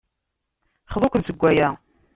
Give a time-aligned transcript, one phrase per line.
[0.91, 1.69] Xḍu-kem seg aya.